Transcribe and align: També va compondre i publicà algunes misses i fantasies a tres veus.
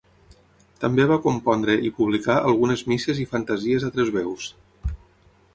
També 0.85 1.05
va 1.11 1.17
compondre 1.25 1.75
i 1.89 1.93
publicà 1.99 2.39
algunes 2.53 2.83
misses 2.95 3.23
i 3.27 3.29
fantasies 3.35 3.89
a 3.89 3.93
tres 3.99 4.15
veus. 4.21 4.53